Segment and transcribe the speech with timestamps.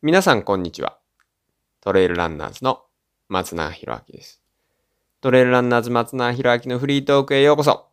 [0.00, 0.96] 皆さんこんにちは。
[1.80, 2.82] トレイルランナーズの
[3.28, 4.40] 松永博明です。
[5.20, 7.88] トレイルランナーズ松永博明のフリートークへようこそ。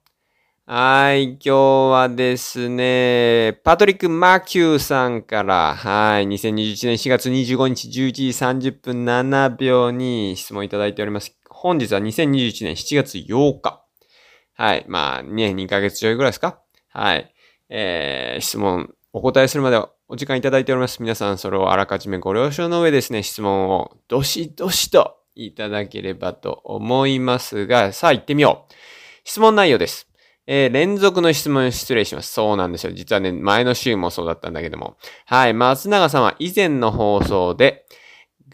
[0.67, 11.35] はい、今日はですね、パトリック・マキューさんから、はい、2021年4月25日11時30分7秒に質問いただいております。
[11.49, 13.83] 本日は2021年7月8日。
[14.53, 17.33] はい、まあ、ね、2ヶ月ちょいぐらいですかはい。
[17.69, 21.01] えー、質問お答えするまではお時間いただいております。
[21.01, 28.73] 皆さんそれをあらかじめご了承の上ですね、質問をどしどしといただければと思いますが、さあ行ってみよう。
[29.23, 30.07] 質問内容です。
[30.45, 32.31] えー、連続の質問失礼します。
[32.31, 32.93] そうなんですよ。
[32.93, 34.95] 実はね、前の週もそうだったんだけども。
[35.25, 37.87] はい、松永さんは以前の放送で、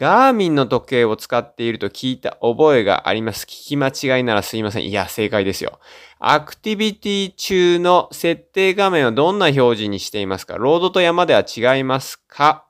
[0.01, 3.43] ガーミンの時計を使っていると聞いた覚えがあります。
[3.45, 4.85] 聞き間違いならすいません。
[4.85, 5.79] いや、正解ですよ。
[6.19, 10.57] アクティビティ中の設定画面をどんな表示にしていますか？
[10.57, 12.65] ロードと山では違いますか？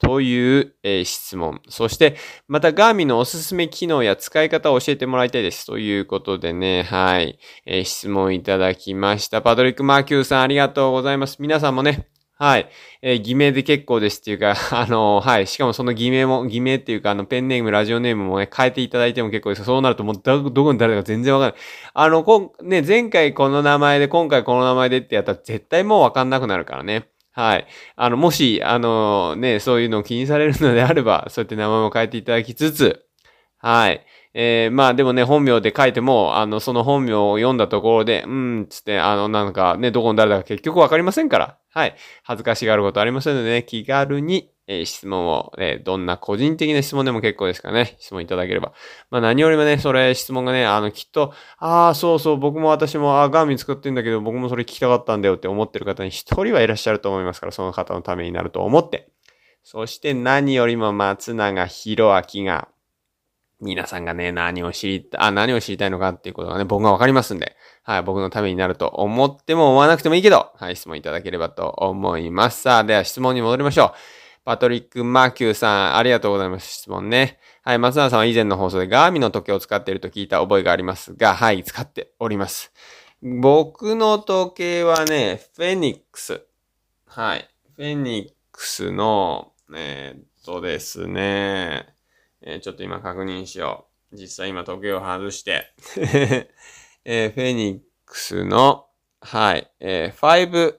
[0.00, 1.60] という、えー質問。
[1.68, 2.16] そして、
[2.48, 5.66] またガーミンのおすすめ機能や使い方を教えてもらいたいです。
[5.66, 9.42] ということでね、はい、えー質問いただきました。
[9.42, 11.36] パトリック・マーキューさんありがとうございます。
[11.38, 12.68] 皆さんもね、はい。
[13.00, 15.46] えー偽名で結構ですっていうか、 あのはい。
[15.46, 19.64] しかもその偽名も、偽名っていうか、あの、ペンネーム、ラジオネームもね、変えていただいても結構です。
[19.64, 21.60] そうなるともうど、どこに誰だか全然わかんない。
[21.94, 27.08] あの、こん、ね、前回この名前で、今回この名前でってやったら絶対もうわかんなくなるからね。
[27.32, 27.66] はい。
[27.96, 33.04] あの、もし、あの、ね、そういうのを気にされるのであれば、そうやって名前も変えていただきつつ、
[33.58, 34.04] はい。
[34.36, 41.94] えー、まあでもね、本名で書いても、あの、その本名を読んだところで、うん、つって、あの、なんかね、どこの誰だか結局わかりませんから、はい。
[42.24, 48.72] 恥ずかしがることありませんのでね、気軽に、えー質問を、えーどんな個人的な質問でも結構ですからね、質問いただければ。
[49.10, 59.08] まあ何よりもね、それ、質問がね、あの、きっと、ああ、そうそう、僕も私も、あーガーミン使ってんだけど、僕もそれ聞きたかったんだよって思ってる方に一人はいらっしゃると思いますから、その方のためになると思って。
[59.62, 62.68] そして何よりも松永博明が、
[63.64, 72.62] 皆さんがね、何を知り、あ、何を知りたいのかっていうことがね、僕がわかりますんで、はい、僕のためになると思っても思わなくてもいいけど、はい、質問いただければと思います。
[72.62, 73.92] さあ、では質問に戻りましょう。
[74.44, 76.70] パトリック・マーキューさん、ありがとうございます。
[76.70, 77.38] 質問ね。
[77.62, 82.70] はい、松永さんは以前の放送でガーミの時計を使っていると聞いた覚えがありますが、はい、使っております。
[83.22, 86.42] 僕の時計はね、フェニックス。
[87.06, 87.48] はい。
[87.74, 91.93] フェニックスの、えーっとですね、
[92.46, 94.16] えーちょっと今確認しよう。
[94.16, 95.72] 実際今時計を外して、
[97.04, 98.86] えーフェニックスの、
[99.20, 100.76] はい、えー5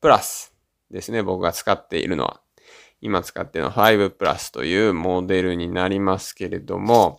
[0.00, 0.54] プラス
[0.90, 2.40] ですね、僕が使っているのは。
[3.00, 7.18] 今使っているのは5プラスというモデルになりますけれども、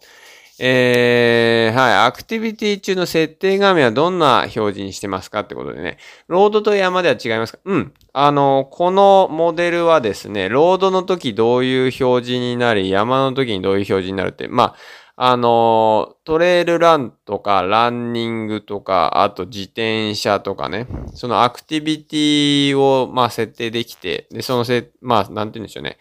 [0.60, 5.98] えー、はい、アクティビティ中の設定画面はどんな表示にしてますかってことでね、
[6.28, 7.60] ロードと山では違いますか？
[7.64, 7.94] うん。
[8.14, 14.76] あの、このモデルはですね、ロードの時どういう表示になり、山の時にどういう表示になるって、まあ、
[15.20, 25.98] あの、トレイルランとか、ランニングとか、あと自転車とかね、そのアクティビティを、まあ、設定できて、で、そのせ、まあ、なんて言うんでしょうね。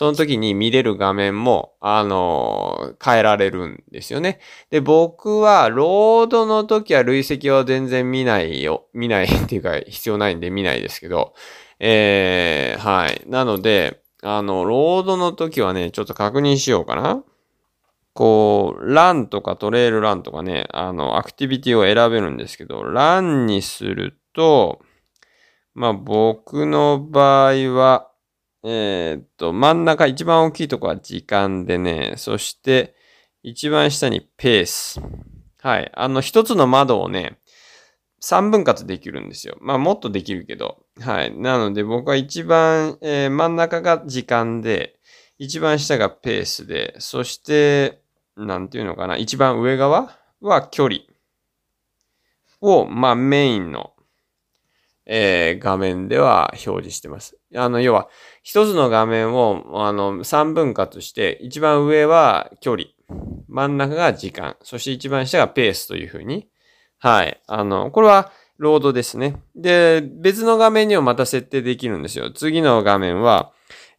[0.00, 4.40] その時に見れる画面も、あの変えられるんですよね。
[4.70, 8.86] で、僕は、ロードの時は累積は全然見ないよ。
[8.94, 11.34] 見ない っていうか、必要ないんで見ないですけど、
[11.80, 13.22] えー、はい。
[13.26, 17.22] なので、あの、ロードの時はね、ちょっと確認しようかな。
[18.14, 24.80] こう、ランとかトレイルランとかね、あの、アクティビティを選べるんですけど、ランにすると、
[25.74, 28.09] まあ僕の場合は、
[28.62, 32.94] えーっと、真ん中一番大きいとこは時間でね、そして
[33.42, 35.00] 一番下にペース。
[35.62, 35.90] はい。
[35.94, 37.38] あの、一つの窓をね、
[38.20, 39.56] 三分割できるんですよ。
[39.60, 40.84] まあもっとできるけど。
[41.00, 41.36] はい。
[41.36, 44.98] なので僕は一番、えー真ん中が時間で、
[45.38, 48.02] 一番下がペースで、そして、
[48.36, 51.00] なんていうのかな、一番上側は距離
[52.60, 53.94] を、まあメインの、
[55.12, 57.36] えー画面では表示してます。
[57.56, 58.08] あの、要は、
[58.44, 62.84] 一つの画面を、あの、三分割して、一番上は距離、
[63.48, 66.48] 真ん中が時間、そして一番下がペースというふうに、
[67.00, 67.42] はい。
[67.48, 69.42] あの、これは、ロードですね。
[69.56, 72.30] で、別の画面にもまた設定できるんですよ。
[72.30, 73.52] 次の画面は、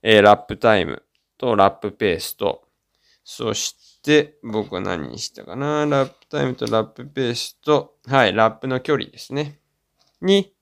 [0.03, 1.03] えーラップタイム
[1.37, 2.61] とラップペースと、
[3.25, 5.85] そして、僕は何にしたかな？
[5.85, 9.59] ラップタイムとラップペースと、はい、ラップの距離ですね。
[10.21, 10.53] に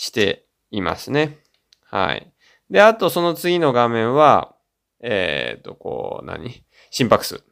[0.00, 1.40] していますね。
[1.84, 2.32] はい。
[2.70, 4.56] で、あとその次の画面は、
[5.00, 6.64] えっ、と、こう、何？
[6.90, 7.44] 心拍数。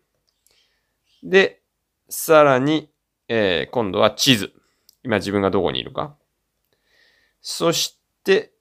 [1.23, 1.61] で、
[2.09, 2.91] さらに、
[3.29, 4.55] えー今度は地図。
[5.05, 6.17] 今自分がどこにいるか。
[7.43, 8.55] そして、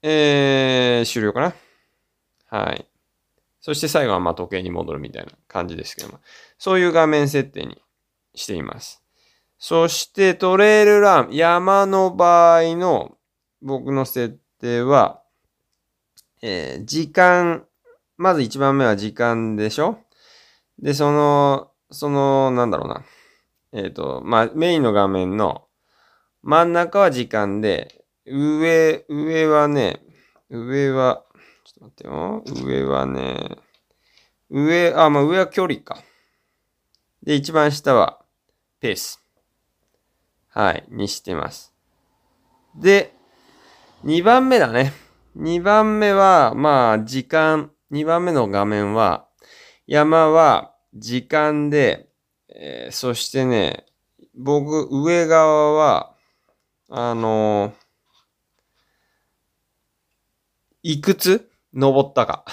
[0.00, 1.54] えー終了かな。
[2.48, 2.88] はい。
[3.60, 6.20] そして最後はま時計に戻るみたいな感じですけども、
[6.56, 7.82] そういう画面設定に
[8.34, 9.02] しています。
[9.58, 13.15] そしてトレイルラン、山の場合の
[13.66, 15.22] 僕の設定は、
[16.40, 17.66] えー、時間、
[18.16, 19.98] まず一番目は時間でしょ？
[20.78, 23.04] で、その、その、なんだろうな。
[23.72, 25.66] えっ、ー、と、まあ、メインの画面の
[26.42, 30.00] 真ん中は時間で、上、上はね、
[30.48, 31.24] 上は、
[31.64, 32.64] ちょっと待ってよ。
[32.64, 33.58] 上はね、
[34.48, 35.98] 上、あ、まあ、上は距離か。
[37.24, 38.20] で、一番下は
[38.78, 39.20] ペース。
[40.50, 41.74] はい、にしてます。
[42.76, 43.15] で、
[44.06, 44.92] 2番目だね。
[45.36, 47.72] 2番目は、まあ、時間。
[47.90, 49.26] 2番目の画面は、
[49.88, 52.08] 山は時間で、
[52.48, 53.84] えー、そしてね、
[54.36, 56.14] 僕、上側は、
[56.88, 62.44] あのー、いくつ登ったか。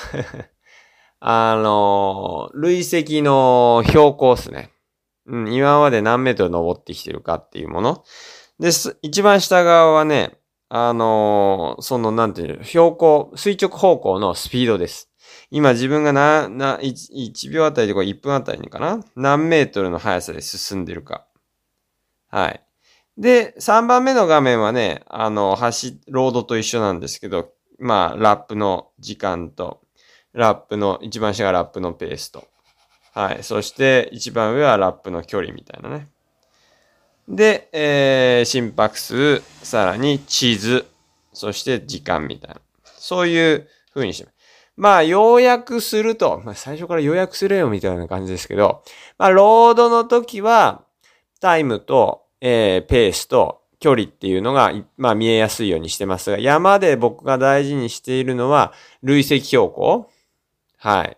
[1.22, 4.72] あのー、累積の標高っすね。
[5.28, 8.04] うん、今まで何メートル登ってきてるかっていうもの。
[8.60, 8.98] です。
[9.04, 10.40] 一番下側はね、
[10.76, 15.12] あのー、その、なんていう、標高、垂直方向のスピードです。
[15.52, 19.06] 今自分がな、な、1, 1秒あたりでこれ1分あたりにかな？
[19.16, 21.28] 何メートルの速さで進んでるか。
[22.28, 22.64] はい。
[23.20, 29.82] で、3番目の画面はね、あの、走、ロードと一緒なんですけど、まあ、ラップの時間と、
[30.34, 32.48] ラップの、一番下がラップのペースと。
[33.14, 33.44] はい。
[33.44, 36.10] そして、一番上はラップの距離みたいなね。
[37.28, 40.86] で、えー、心拍数、さらに地図、
[41.32, 42.62] そして時間みたいな。
[42.84, 44.34] そういう風にしてます。
[44.76, 48.84] まあ、要約すると、まあ、最初から要約するよみたいな感じですけど、
[49.18, 50.84] まあ、ロードの時は、
[51.40, 58.74] タイムと、えー、ペースと距離っていうのが、まあ、見えやすいようにしてますが、山で僕が大事にしているのは、
[59.04, 60.10] 累積標高。
[60.78, 61.18] はい。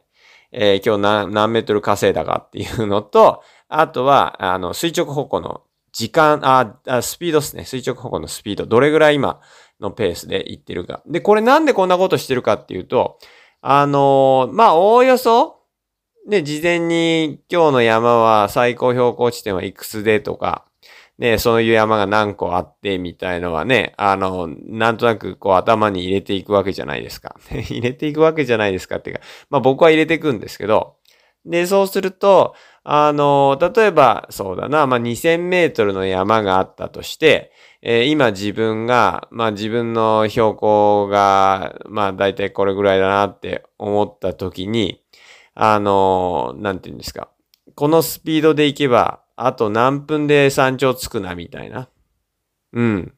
[0.51, 5.61] えー、今日何何メートル稼いだかっていうのと、あとは、あの、垂直方向の
[5.95, 7.63] 時間、あ、あスピードですね。
[7.63, 8.65] 垂直方向のスピード。
[8.65, 9.39] どれぐらい今
[9.79, 11.01] のペースでいってるか。
[11.07, 13.17] で、これなんでこんなことしてるかっていうと、
[13.61, 15.61] あのー、まあ、おおよそ、
[16.27, 20.65] ね、事前に今日の山は最高標高地点はいくつでとか、
[21.17, 27.37] ね、そういう山が何個あってみたいのはね、あの、なんとなくこう頭に入れていくわけじゃないですか。
[27.49, 30.97] 入れていくわけじゃないですかっていうか、まあ僕は入れていくんですけど、
[31.45, 32.53] で、そうすると、
[32.87, 37.51] あの、例えば、そうだな、まあ、2000メートルの山があったとして、
[37.81, 45.03] えー、今自分が、まあ、自分の標高が、まあ、だいたいこれぐらいだなって思った時に、
[45.55, 47.29] あの、なんて言うんですか。
[47.73, 51.89] このスピードで行けば、あと何分で山頂着くな、みたいな。
[52.71, 53.13] うん。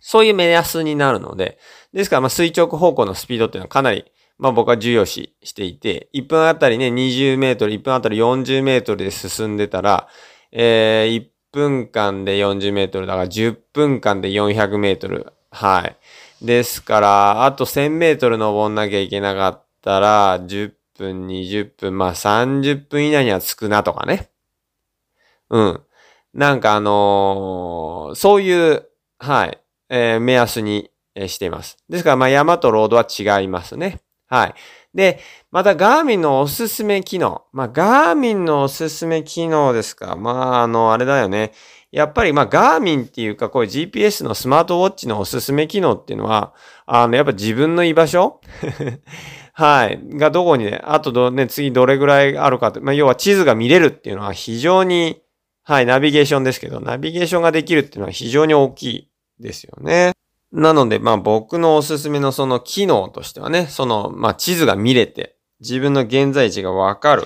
[0.00, 1.58] そういう目安になるので、
[1.92, 4.04] ですから、まあ、垂直方向のスピードっていうのはかなり
[4.38, 10.08] まあ僕は重要視していて、1分あたりね、20メートル、1分あたり40メートルで進んでたら、
[10.52, 15.32] えー、1分間で40メートルだから10分間で400メートル。
[15.50, 15.96] はい。
[16.44, 24.30] ですから、あと1000メートル登んなきゃいけなかったら、10分、20分、まあ30分以内には着くなとかね。
[25.50, 25.80] うん。
[26.34, 28.88] なんかあのー、そういう、
[29.18, 29.58] はい、
[29.88, 30.90] えー、目安に
[31.28, 31.78] しています。
[31.88, 34.00] ですから、まあ山とロードは違いますね。
[34.34, 34.54] はい。
[34.94, 35.20] で、
[35.52, 37.42] またガーミンのおすすめ機能。
[37.52, 40.16] まあ、ガーミンのおすすめ機能ですか。
[40.16, 41.52] まあ、あの、あれだよね。
[41.92, 46.52] やっぱり、まあ、ガーミンっていうか、こういう GPS のスマートウォッチのおすすめ機能っていうのは、
[46.84, 48.40] あの、やっぱ自分の居場所？
[49.54, 50.00] はい。
[50.16, 55.22] がどこにね、あとど、ね、次どれぐらいあるかって、まあ、要は地図が見れるっていうのは非常に、
[55.62, 60.14] はい、ナビゲーションですけど、ナビゲーションができるっていうのは非常に大きいですよね。
[60.54, 67.24] なので、まあ僕のおすすめのその機能としてはね、その、まあ地図が見れて、自分の現在地がわかる。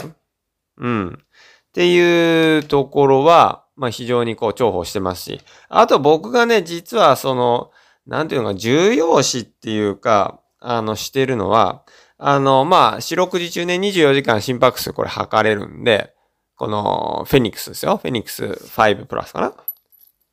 [0.79, 1.19] うん。
[1.21, 7.71] っていうところは、まあ非常にこう重宝してますし、あと僕がね、実はその、
[8.07, 11.85] なんていうのか、重要視っていうか、あの、してるのは、
[12.17, 16.15] あの、まあ、四六時中ね、24時間心拍数これ測れるんで、
[16.57, 17.99] この、フェニックスですよ。
[17.99, 19.53] フェニックス5プラスかな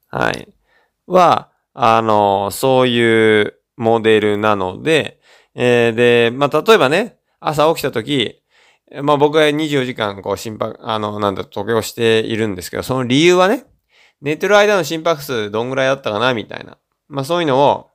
[0.08, 0.48] はい。
[1.06, 5.20] は、あの、そういうモデルなので、
[5.54, 8.42] えー、で、まあ、例えばね、朝起きた時、
[9.04, 13.66] まあ、僕は24時間、こう、心拍、あの、なんだ、時計をしているんですけど、その理由はね、
[14.22, 16.78] 寝てる間の心拍数どんぐらいだったかな、みたいな。
[17.10, 17.90] まあ、そういうのを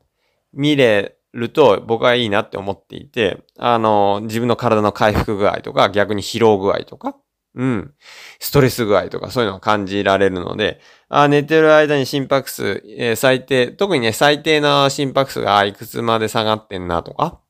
[0.52, 7.16] 見れると僕はいいなって思っていて、あの、自分の体の回復具合とか、逆に疲労具合とか、
[7.54, 7.94] うん。
[8.38, 17.40] ストレス具合とかそういうのを感じられるので、あ寝てる間に心拍数、えー、最低、特にね、最低の心拍数がいくつまで下がってんなとか、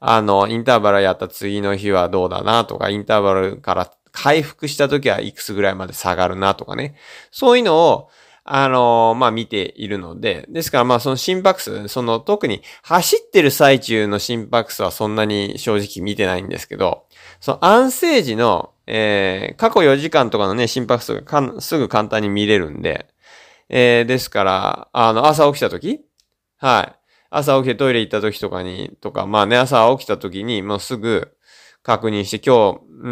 [0.00, 6.94] あの、インターバルやった次の日はどうだなとか、インターバルから回復した時はいくつぐらいまで下がるなとかね。
[7.30, 8.10] そういうのを、
[8.50, 17.04] あのまあ、見ているので、ですからまあその心拍数、その特に走ってる最中の心拍数はそんなに正直見てないんですけど、
[17.40, 23.06] その安静時の、えー、過去4時間とかのね、心拍数がかんすぐ簡単に見れるんで、
[23.68, 26.00] えー、ですから、あの、朝起きた時
[26.56, 26.98] はい。
[27.28, 31.36] 朝起きてトイレ行った時とかに、とか、まあね、朝起きた時に、もうすぐ
[31.82, 33.10] 確認して、今日、う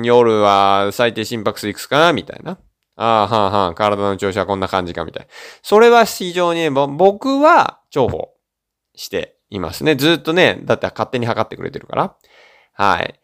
[0.00, 2.58] ん、夜は最低心拍数いくつかなみたいな。
[2.94, 5.28] ああ、はあはあ、体の調子はこんな感じか、みたいな。
[5.62, 8.28] それは非常に、僕は重宝
[8.94, 9.96] していますね。
[9.96, 12.16] ずっとね、だって勝手に測ってくれてるから。
[12.72, 13.20] はい。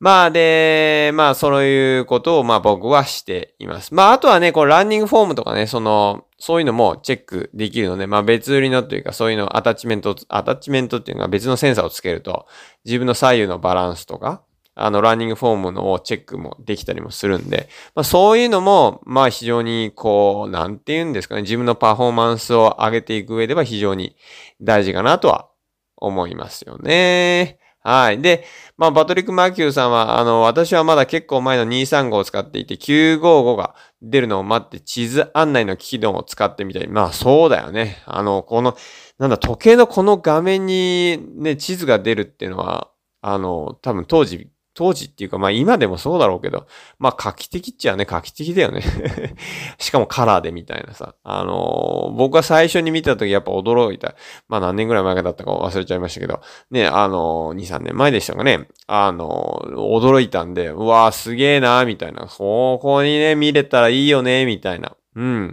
[0.00, 3.92] まあで、まあそういうことをまあ僕はしています。
[3.92, 12.46] まああとはね、このランニングフォームとかね、その、そういうのもチェックできるので、まあ別売りのというかそういうのアタッチメント、アタッチメントっていうのは別のセンサーをつけると、
[12.84, 14.42] 自分の左右のバランスとか、
[14.76, 24.14] あのランニングフォームのをチェックもできたりもするんで、まあそういうのも、まあ非常にこう、なんて言うんですかね、自分のパフォーマンスを上げていく上では非常に
[24.60, 25.48] 大事かなとは
[25.96, 27.58] 思いますよね。
[27.80, 28.20] はい。
[28.20, 28.44] で、
[28.76, 36.88] まあ、パトリック・マーキューさんは、あの、私はまだ結構前の235を使っていて、955が出るのを待って地図案内の機能を使ってみたり。
[36.88, 38.02] まあ、そうだよね。
[38.06, 38.76] あの、この、
[39.18, 42.90] なんだ、時計のこの画面にね、地図が出るっていうのは、
[43.22, 46.68] あの、多分当時当時っていうか、まあ今でもそうだろうけど、
[47.00, 48.84] まあ画期的っちゃね、画期的だよね
[49.76, 51.16] しかもカラーでみたいなさ。
[51.24, 54.14] あのー、僕は最初に見た時やっぱ驚いた。
[54.48, 58.68] まあ何年ぐらい前だったか忘れちゃいましたけど、ね、あのー、2、3年前でしたかね。
[58.86, 62.28] あのー、驚いたんで、うわーすげえなーみたいな。
[62.28, 64.94] ここにね、見れたらいいよねみたいな。
[65.16, 65.52] うん。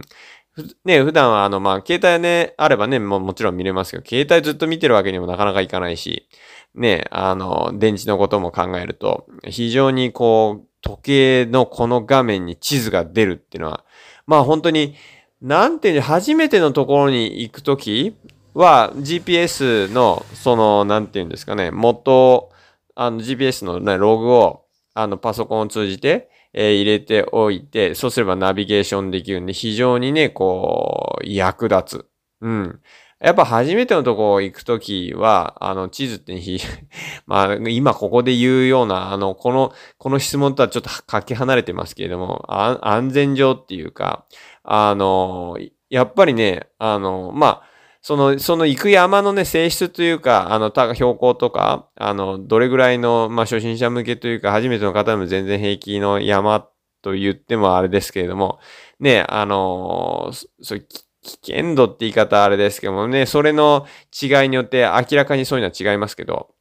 [0.84, 6.28] ね、普段はあの、まあ、携帯ね、あればね、ももちろん見れますけど、携帯ずっと見てるわけにもなかなかいかないし、
[6.76, 13.84] ね、あの、電池のことも考えると、非常にこう、時計のこの画面に地図が出るっていうのは、
[14.26, 14.94] まあ本当に、
[15.40, 18.16] なんていう、初めてのところに行くとき
[18.54, 22.50] は、GPS の、その、なんていうんですかね、元、
[22.94, 24.64] あの、GPS の、ね、ログを、
[24.94, 32.06] あの、パソコンを通じて、え、入れておいて、そうすればナビゲーションできるんで、非常にね、こう、役立つ。
[32.40, 32.80] うん。
[33.18, 36.58] やっぱ初めてのとこ行くときは、あの、地図ってひ、
[37.26, 44.26] まあ、今ここで言うような、あの、この、この質問とはちょっとかけ離れてますけれども、安全上っていうか、
[44.64, 45.56] あの、
[45.88, 47.62] やっぱりね、あの、まあ、
[48.02, 56.68] その、その行く山のね、性質というか、あの、標高とか、あの、どれぐらいの、まあ、初心者向けというか、初めての方でも全然平気の山
[57.02, 58.60] と言ってもあれですけれども、
[59.00, 60.30] ね、あの、
[60.60, 60.86] そう、
[61.26, 66.54] 危険度って言い方あれですけどもね、それの違いによって明らかにそういうのは違いますけど、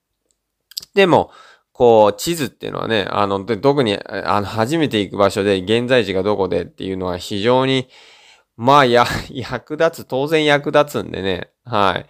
[0.96, 1.32] でも、
[1.72, 7.90] こう、地図っていうのはね、あの、特に、あの、初めて行く場所で、現在地がどこでっていうのは非常に、
[8.58, 12.06] まあ、や、役立つ、当然役立つんでね、はい。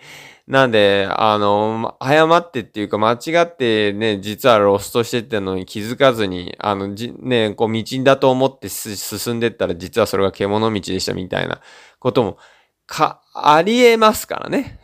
[0.48, 11.62] なんで、あの、誤ってっていうか間違ってね、実はロストしてったのに気づかずに、あの、じ、ね、こう道だと思って進んでったら実はそれが獣道でしたみたいな
[12.06, 12.38] ことも、
[12.86, 14.80] か、ありえますからね。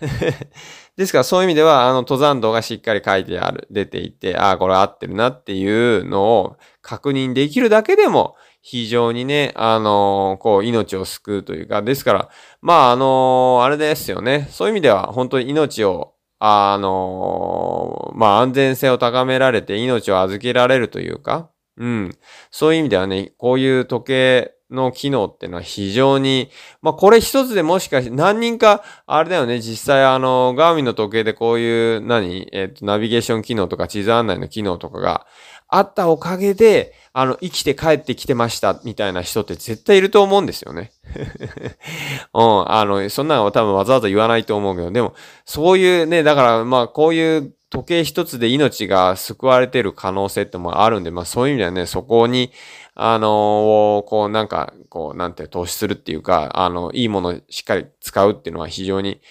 [0.98, 14.48] ですからそういう意味では、あの、登山道がしっかり書いてある、出ていて、ああ、これ合ってるなっていうのを確認できるだけでも、非常にね、あのこう、命を救うというか、ですから、まあ、あのあれですよね。
[14.50, 22.18] そういう意味では、本当に命を、あのまあ、安全性を高められて命を預けられるというか、うん。
[22.50, 26.50] そういう意味ではね、こういう時計の機能ってのは非常に、
[26.82, 35.26] まあこれ一つでもしかして何人か、あれだよね、実際あの、ガーミンの時計でこういう何、えっ、と、ナビゲーション機能とか地図案内の機能とかが
[35.68, 40.92] あったおかげで、あの、生きて帰ってきてましたみたいな人って絶対いると思うんですよね。
[42.34, 45.14] うん、あの、そんなのは多分わざわざ言わないと思うけど、でも、
[45.46, 52.52] そういうね、だからまこういう時計一つで命が救われてる可能性ってもあるんで、まあそういう意味ではね、そこに、
[52.96, 59.22] あのー、こうなんか、こうなんて投資するっていうか、あの、いいものしっかり使うっていうのは非常に、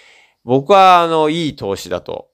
[0.42, 2.30] 僕はあの、いい投資だと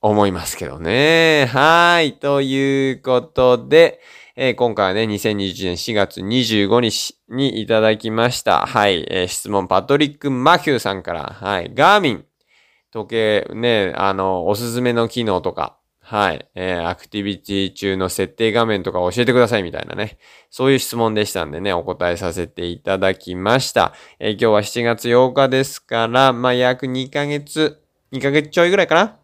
[0.00, 1.46] 思いますけどね。
[1.46, 2.14] はい。
[2.14, 4.00] ということで、
[4.36, 8.64] えー、今回はね、2021年4月25日にいただきました。
[8.66, 9.04] はい。
[9.10, 11.72] えー、質問、パトリック・マキューさんから、はい。
[11.74, 12.24] ガーミン、
[12.94, 16.48] 時計、ね、あの、おすすめの機能とか、はい。
[16.54, 20.18] えー、アクティビティ中の設定画面とか教えてくださいみたいなね。
[20.50, 23.94] そういう質問でしたんでね、お答えさせていただきました。
[24.20, 27.80] えー、今日は7月8日ですから、まあ、約2ヶ月、
[28.12, 29.16] 2ヶ月ちょいぐらいかな？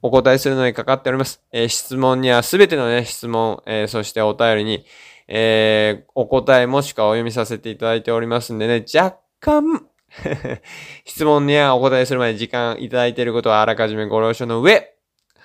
[0.00, 1.42] お答えするのにかかっております。
[1.52, 4.86] えー質問にはすべてのね、質問、えーそしてお便りに、
[5.28, 9.86] えーお答えもしくはお読みさせていただいておりますんでね、若干、
[11.04, 14.92] 質問にはお答えするまで時間いただいていることはあらかじめご了承の上、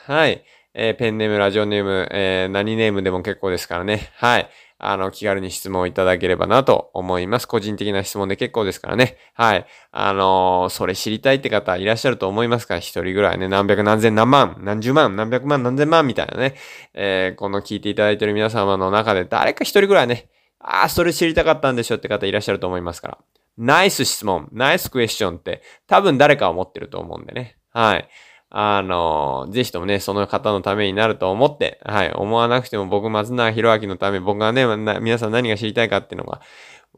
[0.05, 0.43] はい。
[0.75, 4.11] えーペンネーム、ラジオネーム、えー何ネームでも結構ですからね。
[4.15, 4.49] はい。
[4.81, 7.47] あの、気軽に質問をいただければなと思います。
[7.47, 9.17] 個人的な質問で結構ですからね。
[9.33, 9.65] はい。
[9.91, 12.75] あのーそれ知りたいって方いらっしゃると思いますか？
[12.75, 16.55] ら、一人ぐらいね、何百何千何万、何十万、何百万、何千万みたいなね。
[16.93, 23.17] えこの聞いていただいている皆様の中で誰か一人ぐらいね、ああ、それ知りたかったんでしょって方いらっしゃると思いますから。
[23.59, 27.57] ナイス質問、ナイスクエスチョンって多分誰かは持ってると思うんでね。
[27.71, 28.09] はい。
[28.51, 34.65] あのぜひともね、その方のためになると思って、はい、思わなくても僕、松永博明のため、僕がね、
[35.01, 36.41] 皆さん何が知りたいかっていうのが、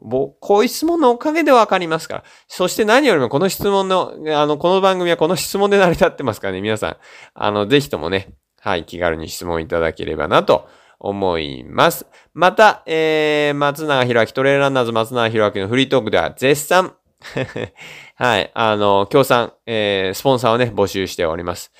[0.00, 2.24] ぼこういう質問のおかげでわかりますから。
[2.48, 6.96] そして何よりもこの質問の、あの、この番組はこの質問で成り立ってますからね、皆さん。
[7.34, 10.68] あの、ぜひともね、はい、気軽に質問いただければなと
[11.02, 12.06] 思います。
[12.32, 16.94] また、えー、松永博明、トレイルランナーズ松永博明のフリートークでは絶賛、
[18.14, 21.72] はい、あの、協賛、えー、スポンサーをね、募集しております。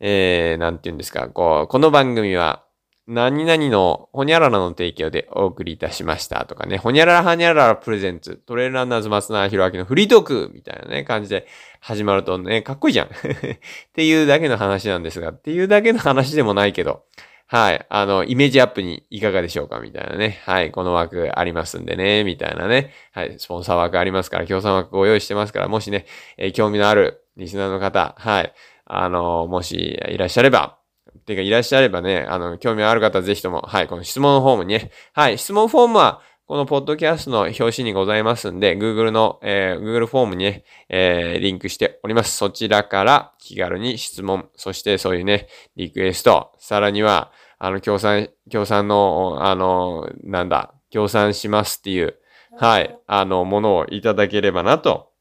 [0.00, 2.64] えー、なんて言うんですか、こう、この番組は、
[3.06, 11.46] 何々のホニャララの提供でお送りいたしましたとかね、ホニャララハニャララプレゼンツ、トレイルランナーズ松永博明のフリートークみたいなね、感じで
[11.80, 13.06] 始まるとね、かっこいいじゃん。
[13.10, 13.10] っ
[13.92, 17.02] ていうだけの話なんですが、っていうだけの話でもないけど、
[17.52, 17.84] はい。
[17.88, 19.80] あの、イメージアップにいかがでしょうか？
[19.80, 20.40] みたいなね。
[20.44, 20.70] はい。
[20.70, 22.22] この枠ありますんでね。
[22.22, 22.92] みたいなね。
[23.10, 23.34] はい。
[23.40, 26.06] スポンサー枠ありますから、協賛枠ご用意してますから、もしね、
[26.38, 28.52] えー興味のあるリスナーの方、はい。
[28.84, 30.78] あの、もしいらっしゃれば、
[31.26, 33.88] てか、いらっしゃればね、あの、興味ある方、ぜひとも、はい。
[33.88, 34.92] この質問フォームにね。
[35.12, 35.36] はい。
[35.36, 42.36] 質問フォームは、このポッドキャストの表紙にございますんで、Google の、えー Google フォームにね、えーリンクしております。
[42.36, 47.30] そちらから気軽に質問、そしてそういうね、リクエスト、さらには、
[47.60, 52.16] あの、協賛、協賛の、あの、なんだ、協賛しますっていう、
[52.58, 55.12] はい、あの、ものをいただければなと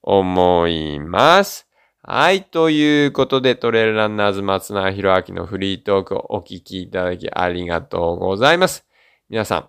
[0.00, 1.68] 思います。
[2.00, 2.44] はい。
[2.44, 8.86] ということで、トレイルランナーズ松永博明のフリートークをお聞きいただきありがとうございます。
[9.28, 9.68] 皆さん、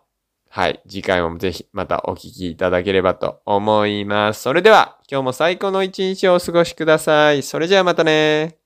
[0.55, 0.83] はい。
[0.87, 4.41] 次回もぜひまたお聴きいただければと思います。
[4.43, 7.41] それでは、今日も最高の一日をお過ごしください。
[7.41, 8.62] それじゃあまたね